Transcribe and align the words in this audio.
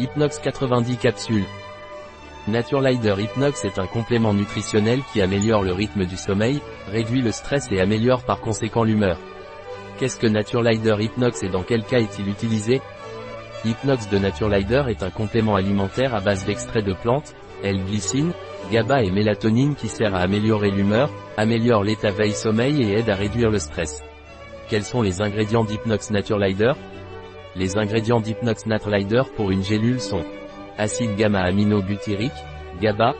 Hypnox 0.00 0.40
90 0.40 0.96
capsules. 0.96 1.44
Naturelider 2.48 3.14
Hypnox 3.16 3.64
est 3.64 3.78
un 3.78 3.86
complément 3.86 4.34
nutritionnel 4.34 5.00
qui 5.12 5.22
améliore 5.22 5.62
le 5.62 5.72
rythme 5.72 6.04
du 6.04 6.16
sommeil, 6.16 6.60
réduit 6.90 7.22
le 7.22 7.30
stress 7.30 7.68
et 7.70 7.80
améliore 7.80 8.24
par 8.24 8.40
conséquent 8.40 8.82
l'humeur. 8.82 9.18
Qu'est-ce 9.98 10.18
que 10.18 10.26
Naturelider 10.26 10.96
Hypnox 10.98 11.44
et 11.44 11.48
dans 11.48 11.62
quel 11.62 11.84
cas 11.84 12.00
est-il 12.00 12.28
utilisé? 12.28 12.82
Hypnox 13.64 14.08
de 14.08 14.18
Naturelider 14.18 14.82
est 14.88 15.04
un 15.04 15.10
complément 15.10 15.54
alimentaire 15.54 16.12
à 16.12 16.20
base 16.20 16.44
d'extraits 16.44 16.84
de 16.84 16.92
plantes, 16.92 17.32
L-glycine, 17.62 18.32
GABA 18.72 19.04
et 19.04 19.12
mélatonine 19.12 19.76
qui 19.76 19.86
sert 19.86 20.16
à 20.16 20.22
améliorer 20.22 20.72
l'humeur, 20.72 21.08
améliore 21.36 21.84
l'état 21.84 22.10
veille-sommeil 22.10 22.82
et 22.82 22.98
aide 22.98 23.10
à 23.10 23.14
réduire 23.14 23.50
le 23.50 23.60
stress. 23.60 24.02
Quels 24.68 24.84
sont 24.84 25.02
les 25.02 25.22
ingrédients 25.22 25.64
d'Hypnox 25.64 26.10
Naturelider? 26.10 26.72
Les 27.56 27.78
ingrédients 27.78 28.20
d'Hypnox 28.20 28.66
Naturelider 28.66 29.22
pour 29.36 29.50
une 29.50 29.62
gélule 29.62 30.00
sont 30.00 30.24
acide 30.76 31.14
gamma-aminobutyrique, 31.16 32.32
GABA, 32.80 33.14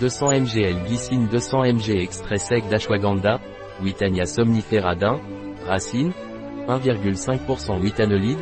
200 0.00 0.30
mg 0.32 0.56
L-glycine 0.58 1.26
200 1.28 1.64
mg 1.64 1.90
extrait 1.90 2.38
sec 2.38 2.66
d'ashwagandha, 2.68 3.40
Witania 3.82 4.24
somnifera 4.24 4.94
d'un, 4.94 5.20
racine, 5.66 6.12
1,5% 6.68 7.80
witanolide, 7.80 8.38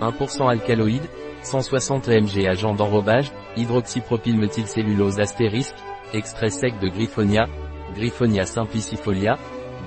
1% 0.00 0.48
alcaloïde, 0.48 1.06
160 1.42 2.08
mg 2.08 2.46
agent 2.46 2.74
d'enrobage, 2.74 3.30
hydroxypropylmethylcellulose 3.56 5.20
astérisque, 5.20 5.76
extrait 6.14 6.50
sec 6.50 6.78
de 6.80 6.88
Griffonia, 6.88 7.46
Griffonia 7.94 8.46
simplicifolia, 8.46 9.38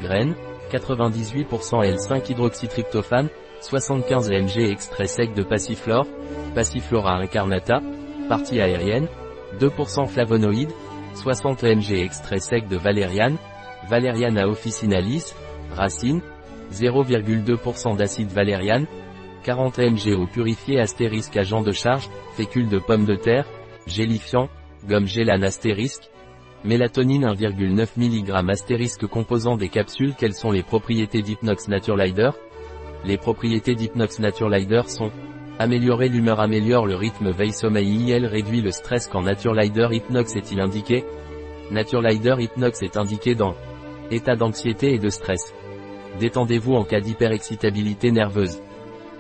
graines, 0.02 0.36
98% 0.72 1.84
L5 1.84 2.32
hydroxytryptophane, 2.32 3.30
75 3.62 4.32
mg 4.32 4.58
extrait 4.72 5.06
sec 5.06 5.36
de 5.36 5.44
passiflore, 5.44 6.08
Passiflora 6.56 7.18
incarnata, 7.18 7.80
partie 8.28 8.60
aérienne, 8.60 9.08
2% 9.60 10.08
flavonoïdes, 10.08 10.72
60 11.14 11.64
mg 11.64 11.92
extrait 11.92 12.40
sec 12.40 12.68
de 12.68 12.76
valériane, 12.76 13.38
Valeriana 13.88 14.48
officinalis, 14.48 15.36
racine, 15.76 16.22
0,2% 16.74 17.96
d'acide 17.98 18.32
valériane, 18.32 18.88
40 19.44 19.78
mg 19.78 20.16
eau 20.18 20.26
purifiée 20.26 20.80
astérisque 20.80 21.38
agent 21.38 21.62
de 21.62 21.72
charge, 21.72 22.10
fécule 22.36 22.68
de 22.68 22.80
pomme 22.80 23.06
de 23.06 23.16
terre, 23.16 23.46
gélifiant, 23.86 24.50
gomme 24.88 25.08
gélane 25.08 25.44
astérisque, 25.44 26.10
mélatonine 26.64 27.26
1,9 27.26 27.88
mg 27.98 28.50
astérisque 28.50 29.06
composant 29.06 29.56
des 29.56 29.70
capsules 29.70 30.16
Quelles 30.18 30.34
sont 30.34 30.52
les 30.52 30.64
propriétés 30.64 31.22
d'Hypnox 31.22 31.68
Naturelider 31.68 32.32
Les 33.04 33.18
propriétés 33.18 33.76
d'Hypnox 33.76 34.20
Naturelider 34.20 34.84
sont 34.88 35.12
Améliorer 35.60 36.10
l'humeur 36.10 36.40
améliore 36.40 36.88
le 36.88 36.96
rythme 36.96 37.30
veille-sommeil 37.32 38.10
IL 38.10 38.26
réduit 38.26 38.62
le 38.62 38.72
stress 38.72 39.08
quand 39.08 39.22
Naturelider 39.22 39.88
Hypnox 39.92 40.36
est-il 40.36 40.60
indiqué? 40.60 41.04
Naturelider 41.70 42.36
Hypnox 42.40 42.82
est 42.82 42.98
indiqué 42.98 43.36
dans 43.36 43.56
état 44.10 44.36
d'anxiété 44.36 44.94
et 44.94 45.00
de 45.00 45.10
stress. 45.10 45.54
Détendez-vous 46.20 46.74
en 46.74 46.84
cas 46.84 47.00
d'hyperexcitabilité 47.00 48.12
nerveuse. 48.12 48.60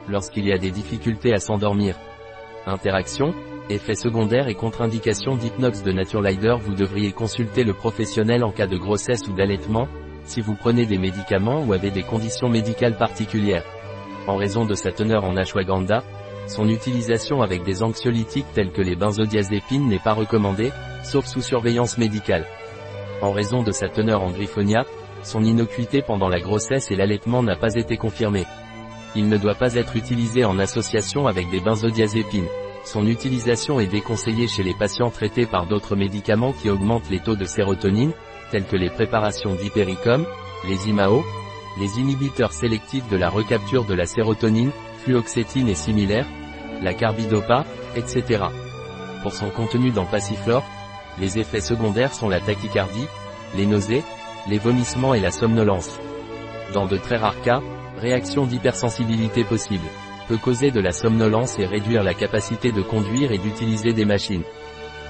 Lorsqu'il 0.09 0.47
y 0.47 0.51
a 0.51 0.57
des 0.57 0.71
difficultés 0.71 1.33
à 1.33 1.37
s'endormir. 1.37 1.95
Interaction, 2.65 3.33
effets 3.69 3.95
secondaires 3.95 4.47
et 4.47 4.55
contre-indications 4.55 5.35
d'Hypnox 5.35 5.83
de 5.83 5.91
Naturelider 5.91 6.55
Vous 6.61 6.75
devriez 6.75 7.11
consulter 7.11 7.63
le 7.63 7.73
professionnel 7.73 8.43
en 8.43 8.51
cas 8.51 8.67
de 8.67 8.77
grossesse 8.77 9.27
ou 9.27 9.33
d'allaitement, 9.33 9.87
si 10.25 10.41
vous 10.41 10.55
prenez 10.55 10.85
des 10.85 10.97
médicaments 10.97 11.63
ou 11.63 11.73
avez 11.73 11.91
des 11.91 12.03
conditions 12.03 12.49
médicales 12.49 12.97
particulières. 12.97 13.65
En 14.27 14.35
raison 14.35 14.65
de 14.65 14.75
sa 14.75 14.91
teneur 14.91 15.23
en 15.23 15.35
ashwagandha, 15.35 16.03
son 16.47 16.69
utilisation 16.69 17.41
avec 17.41 17.63
des 17.63 17.83
anxiolytiques 17.83 18.53
tels 18.53 18.71
que 18.71 18.81
les 18.81 18.95
benzodiazépines 18.95 19.87
n'est 19.87 19.99
pas 19.99 20.13
recommandée, 20.13 20.71
sauf 21.03 21.25
sous 21.25 21.41
surveillance 21.41 21.97
médicale. 21.97 22.45
En 23.21 23.31
raison 23.31 23.63
de 23.63 23.71
sa 23.71 23.87
teneur 23.87 24.23
en 24.23 24.31
griffonia, 24.31 24.83
son 25.23 25.43
innocuité 25.43 26.01
pendant 26.01 26.29
la 26.29 26.39
grossesse 26.39 26.91
et 26.91 26.95
l'allaitement 26.95 27.43
n'a 27.43 27.55
pas 27.55 27.75
été 27.75 27.97
confirmée. 27.97 28.45
Il 29.15 29.29
ne 29.29 29.37
doit 29.37 29.55
pas 29.55 29.75
être 29.75 29.95
utilisé 29.95 30.45
en 30.45 30.57
association 30.57 31.27
avec 31.27 31.49
des 31.49 31.59
benzodiazépines. 31.59 32.47
Son 32.83 33.05
utilisation 33.05 33.79
est 33.79 33.87
déconseillée 33.87 34.47
chez 34.47 34.63
les 34.63 34.73
patients 34.73 35.11
traités 35.11 35.45
par 35.45 35.67
d'autres 35.67 35.95
médicaments 35.95 36.53
qui 36.53 36.69
augmentent 36.69 37.09
les 37.09 37.19
taux 37.19 37.35
de 37.35 37.45
sérotonine, 37.45 38.13
tels 38.51 38.65
que 38.65 38.75
les 38.75 38.89
préparations 38.89 39.55
d'hypericum, 39.55 40.25
les 40.67 40.89
IMAO, 40.89 41.23
les 41.79 41.99
inhibiteurs 41.99 42.51
sélectifs 42.51 43.07
de 43.09 43.17
la 43.17 43.29
recapture 43.29 43.85
de 43.85 43.93
la 43.93 44.05
sérotonine, 44.05 44.71
fluoxétine 45.03 45.69
et 45.69 45.75
similaires, 45.75 46.27
la 46.81 46.93
carbidopa, 46.93 47.65
etc. 47.95 48.43
Pour 49.23 49.33
son 49.33 49.49
contenu 49.49 49.91
dans 49.91 50.05
Passiflore, 50.05 50.65
les 51.19 51.39
effets 51.39 51.61
secondaires 51.61 52.13
sont 52.13 52.29
la 52.29 52.39
tachycardie, 52.39 53.07
les 53.55 53.65
nausées, 53.65 54.03
les 54.47 54.57
vomissements 54.57 55.13
et 55.13 55.19
la 55.19 55.31
somnolence. 55.31 55.99
Dans 56.73 56.85
de 56.85 56.97
très 56.97 57.17
rares 57.17 57.41
cas, 57.41 57.61
réaction 57.97 58.45
d'hypersensibilité 58.45 59.43
possible, 59.43 59.85
peut 60.27 60.37
causer 60.37 60.71
de 60.71 60.79
la 60.79 60.91
somnolence 60.91 61.59
et 61.59 61.65
réduire 61.65 62.03
la 62.03 62.13
capacité 62.13 62.71
de 62.71 62.81
conduire 62.81 63.31
et 63.31 63.37
d'utiliser 63.37 63.93
des 63.93 64.05
machines. 64.05 64.43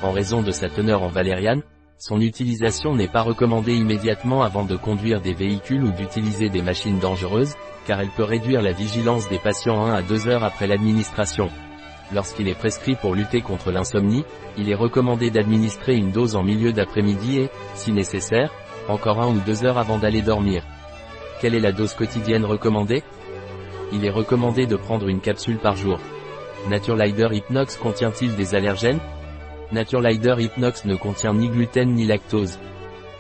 En 0.04 0.12
raison 0.12 0.42
de 0.42 0.52
sa 0.52 0.68
teneur 0.68 1.04
en 1.04 1.08
valériane, 1.08 1.62
son 2.02 2.20
utilisation 2.20 2.96
n'est 2.96 3.08
pas 3.08 3.22
recommandée 3.22 3.76
immédiatement 3.76 4.42
avant 4.42 4.66
de 4.66 4.76
conduire 4.76 5.22
des 5.22 5.36
véhicules 5.36 5.84
ou 5.84 5.92
d'utiliser 5.92 6.50
des 6.50 6.64
machines 6.64 6.98
dangereuses, 6.98 7.54
car 7.86 8.02
elle 8.02 8.10
peut 8.10 8.24
réduire 8.24 8.64
la 8.64 8.72
vigilance 8.72 9.30
des 9.30 9.38
patients 9.38 9.86
1 9.86 9.94
à 9.94 10.02
2 10.02 10.28
heures 10.28 10.44
après 10.44 10.66
l'administration. 10.66 11.50
Lorsqu'il 12.12 12.48
est 12.48 12.58
prescrit 12.58 12.96
pour 12.96 13.14
lutter 13.14 13.42
contre 13.42 13.72
l'insomnie, 13.72 14.26
il 14.58 14.72
est 14.72 14.76
recommandé 14.76 15.30
d'administrer 15.30 15.96
une 15.96 16.12
dose 16.12 16.36
en 16.36 16.42
milieu 16.42 16.74
d'après-midi 16.74 17.38
et, 17.38 17.50
si 17.76 17.92
nécessaire, 17.92 18.52
encore 18.90 19.22
1 19.22 19.36
ou 19.36 19.40
2 19.46 19.66
heures 19.66 19.78
avant 19.78 20.00
d'aller 20.00 20.24
dormir. 20.24 20.64
Quelle 21.40 21.54
est 21.54 21.60
la 21.60 21.72
dose 21.72 21.94
quotidienne 21.94 22.46
recommandée? 22.46 23.04
Il 23.94 24.06
est 24.06 24.10
recommandé 24.10 24.66
de 24.66 24.76
prendre 24.76 25.08
une 25.08 25.22
capsule 25.22 25.60
par 25.60 25.76
jour. 25.76 26.00
Naturelider 26.68 27.28
Hypnox 27.32 27.78
contient-il 27.78 28.36
des 28.36 28.56
allergènes? 28.56 29.00
Naturelider 29.72 30.36
Hypnox 30.38 30.86
ne 30.86 30.96
contient 30.96 31.34
ni 31.34 31.48
gluten 31.48 31.94
ni 31.94 32.06
lactose. 32.06 32.60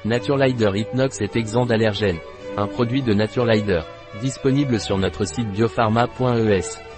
Naturelider 0.03 0.71
Hypnox 0.75 1.21
est 1.21 1.35
exempt 1.37 1.65
d'allergènes. 1.65 2.19
Un 2.57 2.67
produit 2.67 3.01
de 3.01 3.13
Naturelider. 3.13 3.81
Disponible 4.21 4.79
sur 4.79 4.97
notre 4.97 5.25
site 5.25 5.49
biopharma.es. 5.51 6.90